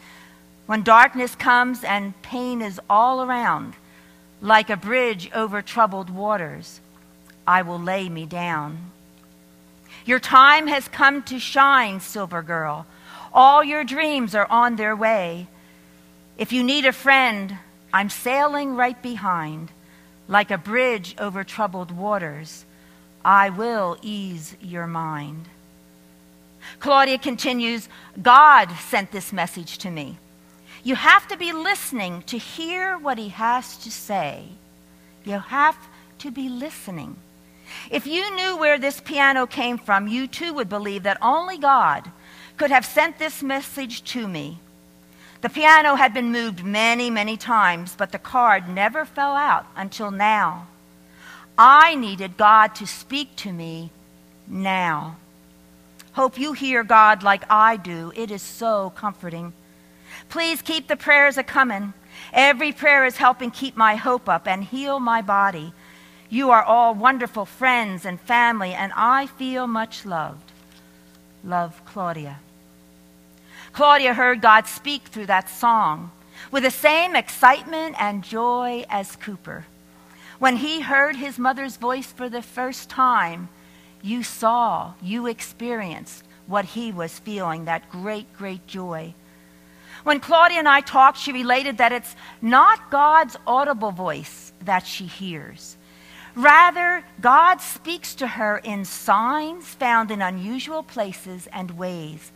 When 0.68 0.84
darkness 0.84 1.36
comes 1.36 1.84
and 1.84 2.20
pain 2.22 2.62
is 2.62 2.80
all 2.90 3.24
around, 3.24 3.74
like 4.40 4.70
a 4.70 4.78
bridge 4.78 5.30
over 5.34 5.62
troubled 5.62 6.10
waters, 6.10 6.80
I 7.48 7.62
will 7.62 7.80
lay 7.80 8.10
me 8.10 8.26
down. 8.26 8.92
Your 10.06 10.20
time 10.20 10.68
has 10.68 10.88
come 10.88 11.24
to 11.24 11.40
shine, 11.40 12.00
silver 12.00 12.42
girl. 12.42 12.86
All 13.34 13.64
your 13.64 13.84
dreams 13.84 14.36
are 14.36 14.48
on 14.50 14.76
their 14.76 14.96
way. 14.96 15.48
If 16.38 16.52
you 16.52 16.64
need 16.64 16.86
a 16.86 16.92
friend, 16.92 17.58
I'm 17.94 18.10
sailing 18.10 18.76
right 18.76 19.02
behind. 19.02 19.72
Like 20.28 20.52
a 20.52 20.58
bridge 20.58 21.16
over 21.18 21.44
troubled 21.44 21.92
waters, 21.92 22.66
I 23.24 23.50
will 23.50 23.98
ease 24.02 24.56
your 24.62 24.88
mind. 24.88 25.48
Claudia 26.80 27.18
continues 27.18 27.90
God 28.22 28.72
sent 28.90 29.12
this 29.12 29.34
message 29.34 29.78
to 29.80 29.92
me. 29.92 30.18
You 30.84 30.96
have 30.96 31.28
to 31.28 31.38
be 31.38 31.52
listening 31.52 32.24
to 32.24 32.38
hear 32.38 32.98
what 32.98 33.18
he 33.18 33.30
has 33.30 33.78
to 33.78 33.92
say. 33.92 34.46
You 35.24 35.40
have 35.40 35.78
to 36.20 36.32
be 36.32 36.50
listening. 36.50 37.18
If 37.90 38.08
you 38.08 38.34
knew 38.36 38.58
where 38.58 38.80
this 38.80 39.02
piano 39.02 39.46
came 39.46 39.78
from, 39.78 40.08
you 40.08 40.28
too 40.28 40.54
would 40.54 40.70
believe 40.70 41.04
that 41.04 41.18
only 41.22 41.58
God 41.58 42.12
could 42.58 42.72
have 42.72 42.86
sent 42.86 43.20
this 43.20 43.42
message 43.42 44.04
to 44.06 44.28
me. 44.28 44.60
The 45.42 45.50
piano 45.50 45.96
had 45.96 46.14
been 46.14 46.32
moved 46.32 46.64
many, 46.64 47.10
many 47.10 47.36
times, 47.36 47.96
but 47.98 48.12
the 48.12 48.20
card 48.20 48.70
never 48.70 49.06
fell 49.06 49.36
out 49.36 49.66
until 49.76 50.12
now. 50.12 50.68
I 51.58 51.96
needed 51.96 52.38
God 52.38 52.76
to 52.76 52.86
speak 52.86 53.36
to 53.38 53.52
me 53.52 53.92
now. 54.48 55.18
Hope 56.14 56.38
you 56.38 56.54
hear 56.54 56.84
God 56.84 57.24
like 57.24 57.44
I 57.50 57.78
do. 57.78 58.12
It 58.16 58.32
is 58.32 58.42
so 58.42 58.92
comforting. 58.96 59.54
Please 60.30 60.62
keep 60.62 60.88
the 60.88 60.96
prayers 60.96 61.38
a 61.38 61.44
coming. 61.44 61.94
Every 62.34 62.72
prayer 62.72 63.06
is 63.06 63.18
helping 63.18 63.50
keep 63.50 63.76
my 63.76 63.96
hope 63.96 64.30
up 64.30 64.48
and 64.48 64.64
heal 64.64 65.00
my 65.00 65.22
body. 65.22 65.74
You 66.32 66.52
are 66.52 66.64
all 66.64 66.96
wonderful 66.96 67.46
friends 67.46 68.06
and 68.06 68.18
family, 68.18 68.74
and 68.74 68.94
I 68.96 69.28
feel 69.28 69.68
much 69.68 70.06
loved. 70.06 70.54
Love, 71.44 71.82
Claudia. 71.84 72.40
Claudia 73.74 74.14
heard 74.14 74.40
God 74.40 74.66
speak 74.66 75.04
through 75.04 75.26
that 75.26 75.50
song 75.50 76.10
with 76.50 76.64
the 76.64 76.72
same 76.72 77.18
excitement 77.18 77.98
and 78.00 78.24
joy 78.24 78.86
as 78.90 79.18
Cooper. 79.18 79.66
When 80.40 80.56
he 80.56 80.80
heard 80.80 81.18
his 81.18 81.38
mother's 81.38 81.76
voice 81.76 82.14
for 82.14 82.30
the 82.30 82.42
first 82.42 82.90
time, 82.90 83.50
you 84.02 84.24
saw, 84.24 84.94
you 85.02 85.28
experienced 85.28 86.24
what 86.48 86.64
he 86.64 86.94
was 86.94 87.20
feeling 87.20 87.66
that 87.66 87.92
great, 87.92 88.32
great 88.38 88.66
joy. 88.68 89.14
When 90.06 90.22
Claudia 90.22 90.60
and 90.60 90.70
I 90.70 90.80
talked, 90.80 91.18
she 91.18 91.34
related 91.34 91.78
that 91.80 91.92
it's 91.92 92.16
not 92.42 92.90
God's 92.90 93.36
audible 93.46 93.92
voice 93.92 94.54
that 94.64 94.88
she 94.88 95.06
hears. 95.08 95.76
Rather, 96.36 97.04
God 97.20 97.60
speaks 97.60 98.16
to 98.16 98.28
her 98.28 98.58
in 98.58 98.86
signs 98.86 99.68
found 99.68 100.12
in 100.12 100.22
unusual 100.22 100.84
places 100.84 101.48
and 101.52 101.78
ways, 101.78 102.32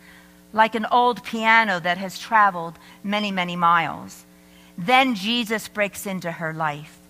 like 0.52 0.74
an 0.74 0.86
old 0.92 1.24
piano 1.24 1.80
that 1.80 1.98
has 1.98 2.18
traveled 2.18 2.78
many, 3.02 3.30
many 3.30 3.56
miles. 3.56 4.24
Then 4.76 5.14
Jesus 5.14 5.68
breaks 5.68 6.06
into 6.06 6.30
her 6.30 6.52
life. 6.52 7.00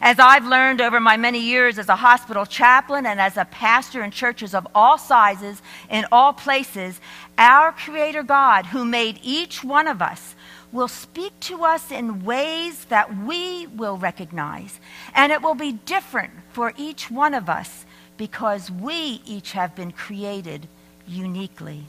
As 0.00 0.18
I've 0.20 0.46
learned 0.46 0.80
over 0.80 1.00
my 1.00 1.16
many 1.16 1.40
years 1.40 1.78
as 1.78 1.88
a 1.88 1.96
hospital 1.96 2.46
chaplain 2.46 3.04
and 3.04 3.20
as 3.20 3.36
a 3.36 3.46
pastor 3.46 4.04
in 4.04 4.10
churches 4.10 4.54
of 4.54 4.66
all 4.74 4.96
sizes 4.96 5.60
in 5.90 6.06
all 6.12 6.32
places, 6.32 7.00
our 7.36 7.72
Creator 7.72 8.22
God, 8.22 8.66
who 8.66 8.84
made 8.84 9.18
each 9.22 9.64
one 9.64 9.88
of 9.88 10.00
us, 10.00 10.36
will 10.72 10.88
speak 10.88 11.38
to 11.40 11.64
us 11.64 11.90
in 11.90 12.24
ways 12.24 12.84
that 12.86 13.16
we 13.16 13.66
will 13.68 13.96
recognize. 13.96 14.80
And 15.14 15.32
it 15.32 15.42
will 15.42 15.54
be 15.54 15.72
different 15.72 16.32
for 16.52 16.72
each 16.76 17.10
one 17.10 17.34
of 17.34 17.48
us 17.48 17.86
because 18.16 18.70
we 18.70 19.22
each 19.24 19.52
have 19.52 19.74
been 19.74 19.92
created 19.92 20.68
uniquely. 21.06 21.84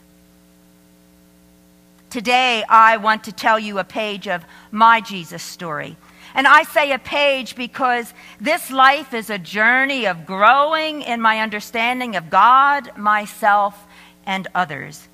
Today, 2.10 2.64
I 2.68 2.98
want 2.98 3.26
to 3.26 3.32
tell 3.32 3.60
you 3.60 3.78
a 3.78 3.84
page 3.84 4.28
of 4.28 4.44
my 4.72 5.02
Jesus 5.02 5.44
story. 5.44 5.96
And 6.34 6.48
I 6.48 6.64
say 6.64 6.92
a 6.92 7.00
page 7.00 7.56
because 7.56 8.14
this 8.40 8.72
life 8.72 9.14
is 9.14 9.30
a 9.30 9.38
journey 9.38 10.06
of 10.06 10.26
growing 10.26 11.02
in 11.02 11.22
my 11.22 11.40
understanding 11.40 12.16
of 12.16 12.30
God, 12.30 12.96
myself, 12.98 13.86
and 14.26 14.48
others. 14.56 15.08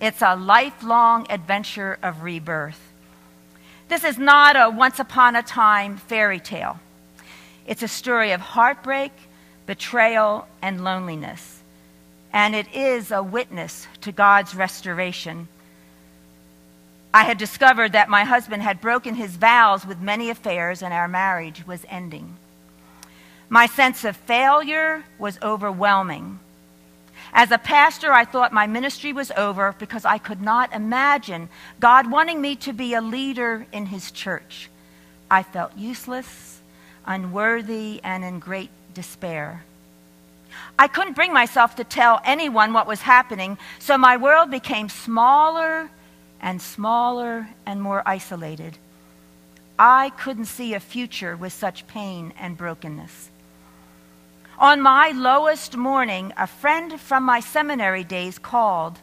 It's 0.00 0.22
a 0.22 0.36
lifelong 0.36 1.26
adventure 1.30 1.98
of 2.02 2.22
rebirth. 2.22 2.91
This 3.92 4.04
is 4.04 4.16
not 4.16 4.56
a 4.56 4.70
once 4.70 5.00
upon 5.00 5.36
a 5.36 5.42
time 5.42 5.98
fairy 5.98 6.40
tale. 6.40 6.80
It's 7.66 7.82
a 7.82 7.88
story 7.88 8.32
of 8.32 8.40
heartbreak, 8.40 9.12
betrayal, 9.66 10.48
and 10.62 10.82
loneliness. 10.82 11.60
and 12.32 12.54
it 12.54 12.74
is 12.74 13.10
a 13.10 13.22
witness 13.22 13.86
to 14.00 14.10
God's 14.10 14.54
restoration. 14.54 15.46
I 17.12 17.24
had 17.24 17.36
discovered 17.36 17.92
that 17.92 18.08
my 18.08 18.24
husband 18.24 18.62
had 18.62 18.80
broken 18.80 19.14
his 19.14 19.36
vows 19.36 19.84
with 19.84 20.00
many 20.00 20.30
affairs 20.30 20.82
and 20.82 20.94
our 20.94 21.06
marriage 21.06 21.66
was 21.66 21.84
ending. 21.90 22.36
My 23.50 23.66
sense 23.66 24.06
of 24.06 24.16
failure 24.16 25.04
was 25.18 25.38
overwhelming. 25.42 26.38
As 27.32 27.50
a 27.50 27.58
pastor, 27.58 28.12
I 28.12 28.26
thought 28.26 28.52
my 28.52 28.66
ministry 28.66 29.12
was 29.12 29.30
over 29.32 29.74
because 29.78 30.04
I 30.04 30.18
could 30.18 30.42
not 30.42 30.74
imagine 30.74 31.48
God 31.80 32.10
wanting 32.10 32.40
me 32.40 32.56
to 32.56 32.72
be 32.72 32.92
a 32.92 33.00
leader 33.00 33.66
in 33.72 33.86
his 33.86 34.10
church. 34.10 34.68
I 35.30 35.42
felt 35.42 35.76
useless, 35.76 36.60
unworthy, 37.06 38.00
and 38.04 38.22
in 38.22 38.38
great 38.38 38.68
despair. 38.92 39.64
I 40.78 40.88
couldn't 40.88 41.14
bring 41.14 41.32
myself 41.32 41.76
to 41.76 41.84
tell 41.84 42.20
anyone 42.24 42.74
what 42.74 42.86
was 42.86 43.00
happening, 43.00 43.56
so 43.78 43.96
my 43.96 44.18
world 44.18 44.50
became 44.50 44.90
smaller 44.90 45.88
and 46.40 46.60
smaller 46.60 47.48
and 47.64 47.80
more 47.80 48.02
isolated. 48.04 48.76
I 49.78 50.10
couldn't 50.10 50.44
see 50.44 50.74
a 50.74 50.80
future 50.80 51.34
with 51.34 51.54
such 51.54 51.86
pain 51.86 52.34
and 52.38 52.58
brokenness. 52.58 53.30
On 54.62 54.80
my 54.80 55.08
lowest 55.08 55.76
morning, 55.76 56.32
a 56.36 56.46
friend 56.46 57.00
from 57.00 57.24
my 57.24 57.40
seminary 57.40 58.04
days 58.04 58.38
called. 58.38 58.96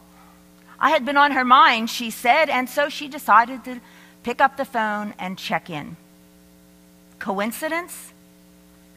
I 0.78 0.88
had 0.88 1.04
been 1.04 1.18
on 1.18 1.32
her 1.32 1.44
mind, 1.44 1.90
she 1.90 2.08
said, 2.08 2.48
and 2.48 2.66
so 2.66 2.88
she 2.88 3.08
decided 3.08 3.62
to 3.64 3.78
pick 4.22 4.40
up 4.40 4.56
the 4.56 4.64
phone 4.64 5.12
and 5.18 5.36
check 5.36 5.68
in. 5.68 5.98
Coincidence? 7.18 8.14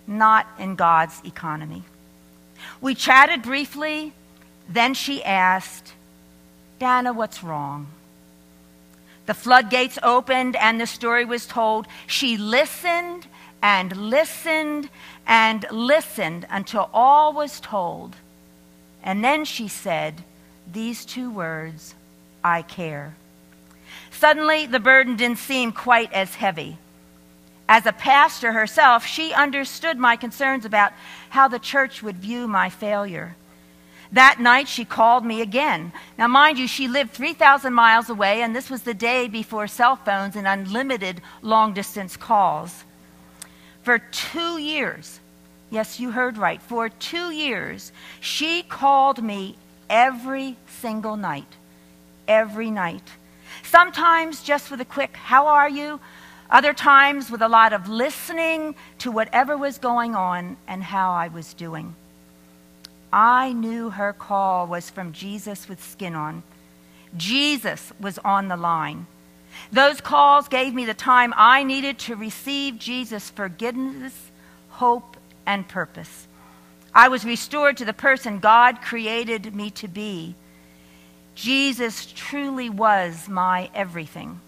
Not 0.07 0.47
in 0.57 0.75
God's 0.75 1.21
economy. 1.25 1.83
We 2.79 2.95
chatted 2.95 3.41
briefly, 3.41 4.13
then 4.69 4.93
she 4.93 5.21
asked, 5.21 5.91
Dana, 6.79 7.11
what's 7.11 7.43
wrong? 7.43 7.87
The 9.25 9.33
floodgates 9.33 9.99
opened 10.01 10.55
and 10.55 10.79
the 10.79 10.87
story 10.87 11.25
was 11.25 11.45
told. 11.45 11.87
She 12.07 12.37
listened 12.37 13.27
and 13.63 13.95
listened 13.95 14.89
and 15.25 15.65
listened 15.71 16.45
until 16.49 16.89
all 16.93 17.31
was 17.31 17.61
told. 17.61 18.17
And 19.01 19.23
then 19.23 19.45
she 19.45 19.69
said 19.69 20.21
these 20.71 21.05
two 21.05 21.31
words 21.31 21.95
I 22.43 22.61
care. 22.61 23.15
Suddenly, 24.11 24.65
the 24.65 24.81
burden 24.81 25.15
didn't 25.15 25.37
seem 25.37 25.71
quite 25.71 26.11
as 26.11 26.35
heavy. 26.35 26.77
As 27.69 27.85
a 27.85 27.93
pastor 27.93 28.51
herself, 28.51 29.05
she 29.05 29.33
understood 29.33 29.97
my 29.97 30.17
concerns 30.17 30.65
about 30.65 30.91
how 31.29 31.47
the 31.47 31.57
church 31.57 32.03
would 32.03 32.17
view 32.17 32.47
my 32.47 32.69
failure. 32.69 33.35
That 34.11 34.41
night, 34.41 34.67
she 34.67 34.83
called 34.83 35.25
me 35.25 35.41
again. 35.41 35.93
Now, 36.17 36.27
mind 36.27 36.59
you, 36.59 36.67
she 36.67 36.89
lived 36.89 37.11
3,000 37.11 37.73
miles 37.73 38.09
away, 38.09 38.41
and 38.41 38.53
this 38.53 38.69
was 38.69 38.83
the 38.83 38.93
day 38.93 39.29
before 39.29 39.67
cell 39.67 39.95
phones 39.95 40.35
and 40.35 40.47
unlimited 40.47 41.21
long 41.41 41.73
distance 41.73 42.17
calls. 42.17 42.83
For 43.83 43.99
two 43.99 44.57
years, 44.57 45.19
yes, 45.69 45.99
you 45.99 46.11
heard 46.11 46.37
right, 46.37 46.61
for 46.61 46.89
two 46.89 47.31
years, 47.31 47.91
she 48.21 48.63
called 48.63 49.21
me 49.21 49.57
every 49.89 50.57
single 50.67 51.17
night. 51.17 51.57
Every 52.27 52.71
night. 52.71 53.03
Sometimes 53.63 54.41
just 54.41 54.71
with 54.71 54.81
a 54.81 54.85
quick, 54.85 55.15
How 55.15 55.47
are 55.47 55.69
you? 55.69 55.99
Other 56.49 56.73
times 56.73 57.29
with 57.29 57.41
a 57.41 57.47
lot 57.47 57.73
of 57.73 57.89
listening 57.89 58.75
to 58.99 59.11
whatever 59.11 59.57
was 59.57 59.77
going 59.77 60.15
on 60.15 60.57
and 60.67 60.83
how 60.83 61.11
I 61.11 61.27
was 61.27 61.53
doing. 61.53 61.95
I 63.11 63.53
knew 63.53 63.89
her 63.89 64.13
call 64.13 64.67
was 64.67 64.89
from 64.89 65.11
Jesus 65.11 65.67
with 65.67 65.83
skin 65.83 66.15
on. 66.15 66.43
Jesus 67.17 67.91
was 67.99 68.17
on 68.19 68.47
the 68.47 68.57
line. 68.57 69.07
Those 69.71 70.01
calls 70.01 70.47
gave 70.47 70.73
me 70.73 70.85
the 70.85 70.93
time 70.93 71.33
I 71.35 71.63
needed 71.63 71.99
to 71.99 72.15
receive 72.15 72.79
Jesus' 72.79 73.29
forgiveness, 73.29 74.31
hope, 74.69 75.17
and 75.45 75.67
purpose. 75.67 76.27
I 76.93 77.07
was 77.07 77.25
restored 77.25 77.77
to 77.77 77.85
the 77.85 77.93
person 77.93 78.39
God 78.39 78.81
created 78.81 79.55
me 79.55 79.71
to 79.71 79.87
be. 79.87 80.35
Jesus 81.35 82.11
truly 82.15 82.69
was 82.69 83.27
my 83.27 83.69
everything. 83.73 84.39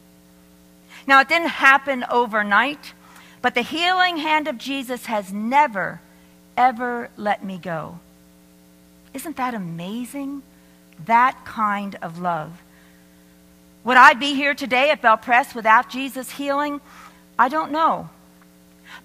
Now, 1.07 1.21
it 1.21 1.29
didn't 1.29 1.49
happen 1.49 2.05
overnight, 2.09 2.93
but 3.41 3.55
the 3.55 3.61
healing 3.61 4.17
hand 4.17 4.47
of 4.47 4.57
Jesus 4.57 5.05
has 5.07 5.31
never, 5.33 6.01
ever 6.55 7.09
let 7.17 7.43
me 7.43 7.57
go. 7.57 7.99
Isn't 9.13 9.37
that 9.37 9.53
amazing? 9.53 10.43
That 11.05 11.45
kind 11.45 11.95
of 12.01 12.19
love. 12.19 12.61
Would 13.85 13.97
I 13.97 14.13
be 14.13 14.33
here 14.33 14.55
today 14.55 14.89
at 14.89 15.03
BelPres 15.03 15.53
without 15.53 15.89
Jesus 15.89 16.31
healing? 16.31 16.81
I 17.37 17.49
don't 17.49 17.71
know. 17.71 18.09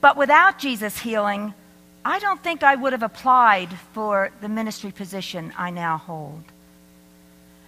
But 0.01 0.17
without 0.17 0.59
Jesus 0.59 0.99
healing, 0.99 1.53
I 2.03 2.19
don't 2.19 2.43
think 2.43 2.63
I 2.63 2.77
would 2.77 2.93
have 2.93 3.03
applied 3.03 3.69
for 3.93 4.31
the 4.41 4.49
ministry 4.49 4.91
position 4.91 5.53
I 5.59 5.69
now 5.69 5.99
hold. 5.99 6.43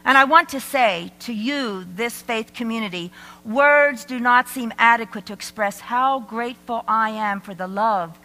And 0.07 0.17
I 0.17 0.25
want 0.25 0.49
to 0.49 0.61
say 0.61 1.13
to 1.21 1.35
you, 1.35 1.85
this 1.85 2.23
faith 2.23 2.55
community, 2.55 3.13
words 3.45 4.07
do 4.07 4.19
not 4.19 4.49
seem 4.49 4.73
adequate 4.79 5.27
to 5.27 5.35
express 5.35 5.81
how 5.81 6.21
grateful 6.21 6.83
I 6.89 7.11
am 7.11 7.43
for 7.43 7.55
the 7.55 7.69
love 7.69 8.19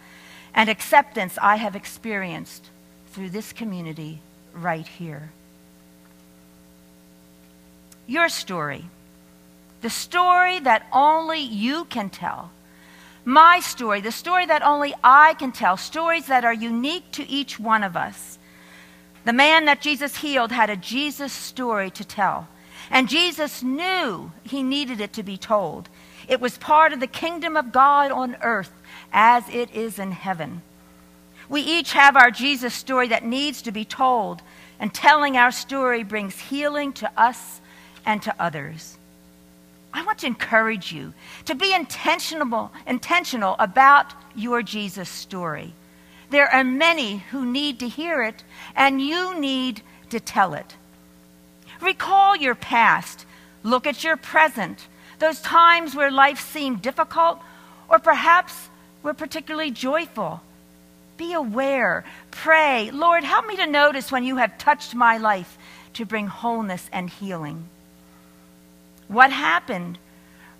and 0.54 0.70
acceptance 0.70 1.38
I 1.42 1.56
have 1.56 1.76
experienced 1.76 2.70
through 3.12 3.30
this 3.30 3.52
community 3.52 4.20
right 4.54 4.86
here. 4.86 5.30
Your 8.08 8.28
story, 8.30 8.86
the 9.82 9.90
story 9.90 10.58
that 10.60 10.86
only 10.92 11.40
you 11.40 11.84
can 11.84 12.10
tell, 12.10 12.50
my 13.24 13.60
story, 13.60 14.00
the 14.00 14.10
story 14.10 14.46
that 14.46 14.62
only 14.62 14.94
I 15.04 15.34
can 15.34 15.52
tell, 15.52 15.76
stories 15.76 16.26
that 16.28 16.46
are 16.46 16.54
unique 16.54 17.12
to 17.12 17.28
each 17.28 17.60
one 17.60 17.84
of 17.84 17.94
us. 17.94 18.38
The 19.26 19.34
man 19.34 19.66
that 19.66 19.82
Jesus 19.82 20.16
healed 20.16 20.50
had 20.50 20.70
a 20.70 20.76
Jesus 20.76 21.30
story 21.30 21.90
to 21.90 22.04
tell. 22.06 22.48
And 22.90 23.06
Jesus 23.06 23.62
knew 23.62 24.32
he 24.44 24.62
needed 24.62 25.02
it 25.02 25.12
to 25.12 25.22
be 25.22 25.36
told. 25.36 25.90
It 26.26 26.40
was 26.40 26.56
part 26.56 26.94
of 26.94 27.00
the 27.00 27.06
kingdom 27.06 27.54
of 27.54 27.70
God 27.70 28.10
on 28.10 28.38
earth 28.40 28.72
as 29.12 29.46
it 29.50 29.74
is 29.74 29.98
in 29.98 30.12
heaven. 30.12 30.62
We 31.50 31.60
each 31.60 31.92
have 31.92 32.16
our 32.16 32.30
Jesus 32.30 32.72
story 32.72 33.08
that 33.08 33.26
needs 33.26 33.60
to 33.62 33.72
be 33.72 33.84
told, 33.84 34.40
and 34.80 34.94
telling 34.94 35.36
our 35.36 35.52
story 35.52 36.02
brings 36.02 36.38
healing 36.38 36.94
to 36.94 37.10
us 37.14 37.60
and 38.08 38.22
to 38.22 38.34
others. 38.40 38.96
I 39.92 40.04
want 40.04 40.18
to 40.20 40.26
encourage 40.26 40.92
you 40.92 41.12
to 41.44 41.54
be 41.54 41.74
intentional, 41.74 42.72
intentional 42.86 43.54
about 43.58 44.14
your 44.34 44.62
Jesus 44.62 45.10
story. 45.10 45.74
There 46.30 46.48
are 46.48 46.64
many 46.64 47.18
who 47.30 47.44
need 47.44 47.78
to 47.80 47.88
hear 47.88 48.22
it, 48.22 48.42
and 48.74 49.00
you 49.00 49.38
need 49.38 49.82
to 50.08 50.20
tell 50.20 50.54
it. 50.54 50.74
Recall 51.82 52.34
your 52.34 52.54
past. 52.54 53.26
Look 53.62 53.86
at 53.86 54.02
your 54.02 54.16
present. 54.16 54.88
Those 55.18 55.40
times 55.42 55.94
where 55.94 56.10
life 56.10 56.40
seemed 56.40 56.80
difficult 56.80 57.40
or 57.90 57.98
perhaps 57.98 58.70
were 59.02 59.14
particularly 59.14 59.70
joyful. 59.70 60.40
Be 61.18 61.34
aware. 61.34 62.04
Pray, 62.30 62.90
Lord, 62.90 63.24
help 63.24 63.46
me 63.46 63.56
to 63.56 63.66
notice 63.66 64.10
when 64.10 64.24
you 64.24 64.36
have 64.36 64.56
touched 64.56 64.94
my 64.94 65.18
life 65.18 65.58
to 65.94 66.06
bring 66.06 66.26
wholeness 66.26 66.88
and 66.92 67.10
healing. 67.10 67.68
What 69.08 69.32
happened? 69.32 69.98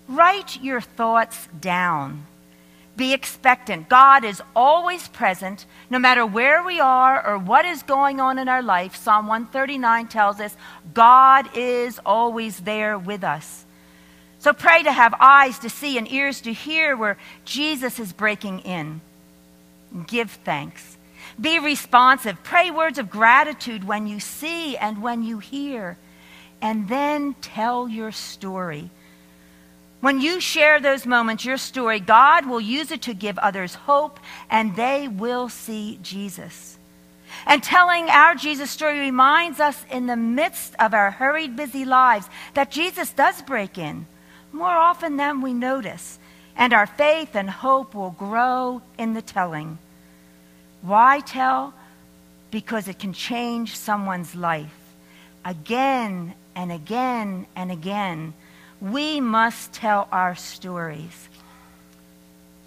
Write 0.07 0.61
your 0.61 0.81
thoughts 0.81 1.47
down. 1.59 2.25
Be 2.97 3.13
expectant. 3.13 3.87
God 3.87 4.25
is 4.25 4.41
always 4.55 5.07
present, 5.07 5.65
no 5.89 5.99
matter 5.99 6.25
where 6.25 6.61
we 6.63 6.81
are 6.81 7.25
or 7.25 7.37
what 7.37 7.63
is 7.63 7.81
going 7.83 8.19
on 8.19 8.37
in 8.37 8.49
our 8.49 8.61
life. 8.61 8.95
Psalm 8.95 9.27
139 9.27 10.07
tells 10.07 10.41
us 10.41 10.57
God 10.93 11.47
is 11.55 11.99
always 12.05 12.59
there 12.59 12.97
with 12.97 13.23
us. 13.23 13.65
So 14.39 14.51
pray 14.51 14.83
to 14.83 14.91
have 14.91 15.13
eyes 15.19 15.59
to 15.59 15.69
see 15.69 15.97
and 15.97 16.11
ears 16.11 16.41
to 16.41 16.51
hear 16.51 16.97
where 16.97 17.17
Jesus 17.45 17.99
is 17.99 18.11
breaking 18.11 18.59
in. 18.59 18.99
Give 20.07 20.29
thanks. 20.29 20.97
Be 21.39 21.59
responsive. 21.59 22.43
Pray 22.43 22.71
words 22.71 22.97
of 22.97 23.09
gratitude 23.09 23.83
when 23.83 24.07
you 24.07 24.19
see 24.19 24.75
and 24.75 25.01
when 25.01 25.23
you 25.23 25.39
hear. 25.39 25.97
And 26.61 26.87
then 26.87 27.35
tell 27.41 27.87
your 27.87 28.11
story. 28.11 28.89
When 30.01 30.21
you 30.21 30.39
share 30.39 30.79
those 30.79 31.05
moments, 31.05 31.45
your 31.45 31.57
story, 31.57 31.99
God 31.99 32.45
will 32.45 32.61
use 32.61 32.91
it 32.91 33.01
to 33.03 33.13
give 33.13 33.37
others 33.37 33.75
hope 33.75 34.19
and 34.49 34.75
they 34.75 35.07
will 35.07 35.49
see 35.49 35.99
Jesus. 36.01 36.77
And 37.45 37.61
telling 37.61 38.09
our 38.09 38.35
Jesus 38.35 38.71
story 38.71 38.99
reminds 38.99 39.59
us 39.59 39.85
in 39.91 40.07
the 40.07 40.15
midst 40.15 40.73
of 40.79 40.93
our 40.93 41.11
hurried, 41.11 41.55
busy 41.55 41.85
lives 41.85 42.27
that 42.53 42.71
Jesus 42.71 43.11
does 43.11 43.41
break 43.41 43.77
in 43.77 44.07
more 44.51 44.67
often 44.67 45.17
than 45.17 45.41
we 45.41 45.53
notice 45.53 46.17
and 46.55 46.73
our 46.73 46.87
faith 46.87 47.35
and 47.35 47.49
hope 47.49 47.93
will 47.93 48.11
grow 48.11 48.81
in 48.97 49.13
the 49.13 49.21
telling. 49.21 49.77
Why 50.81 51.19
tell? 51.19 51.73
because 52.51 52.87
it 52.87 52.99
can 52.99 53.13
change 53.13 53.77
someone's 53.77 54.35
life. 54.35 54.73
Again 55.45 56.33
and 56.59 56.73
again 56.73 57.47
and 57.55 57.71
again, 57.71 58.33
we 58.81 59.21
must 59.21 59.71
tell 59.71 60.09
our 60.11 60.35
stories. 60.35 61.29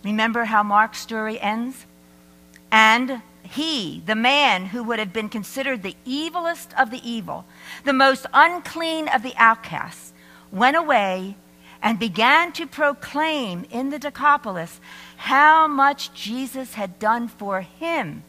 Remember 0.02 0.44
how 0.44 0.62
Mark's 0.62 0.98
story 0.98 1.38
ends? 1.38 1.84
And 2.70 3.20
he, 3.42 4.02
the 4.06 4.14
man 4.14 4.64
who 4.64 4.82
would 4.82 4.98
have 4.98 5.12
been 5.12 5.28
considered 5.28 5.82
the 5.82 5.96
evilest 6.06 6.72
of 6.80 6.90
the 6.90 7.06
evil, 7.06 7.44
the 7.84 7.92
most 7.92 8.24
unclean 8.32 9.08
of 9.08 9.22
the 9.22 9.34
outcasts, 9.36 10.14
went 10.50 10.78
away 10.78 11.36
and 11.82 11.98
began 11.98 12.50
to 12.52 12.66
proclaim 12.66 13.66
in 13.70 13.90
the 13.90 13.98
Decapolis 13.98 14.80
how 15.16 15.66
much 15.66 16.14
Jesus 16.14 16.74
had 16.74 16.98
done 16.98 17.28
for 17.28 17.60
him. 17.60 18.22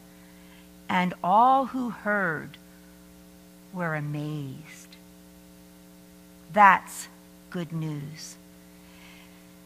And 0.90 1.14
all 1.24 1.64
who 1.64 1.88
heard 1.88 2.58
were 3.72 3.94
amazed. 3.94 4.93
That's 6.54 7.08
good 7.50 7.72
news. 7.72 8.36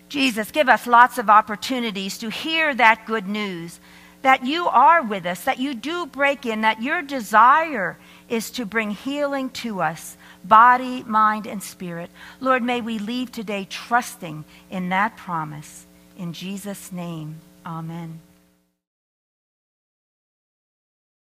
Jesus, 0.09 0.51
give 0.51 0.69
us 0.69 0.87
lots 0.87 1.19
of 1.19 1.31
opportunities 1.31 2.19
to 2.19 2.31
hear 2.31 2.75
that 2.75 3.07
good 3.07 3.29
news 3.29 3.79
that 4.23 4.45
you 4.45 4.67
are 4.69 5.03
with 5.03 5.27
us, 5.27 5.45
that 5.45 5.59
you 5.59 5.75
do 5.75 6.07
break 6.07 6.45
in, 6.45 6.63
that 6.63 6.83
your 6.83 7.03
desire 7.03 7.97
is 8.29 8.51
to 8.51 8.67
bring 8.67 8.91
healing 8.91 9.49
to 9.51 9.81
us, 9.81 10.17
body, 10.45 11.05
mind, 11.05 11.47
and 11.47 11.63
spirit. 11.63 12.11
Lord, 12.41 12.63
may 12.63 12.81
we 12.81 12.99
leave 12.99 13.31
today 13.31 13.67
trusting 13.71 14.45
in 14.71 14.89
that 14.89 15.17
promise. 15.17 15.87
In 16.17 16.33
Jesus' 16.33 16.91
name, 16.91 17.37
amen. 17.65 18.21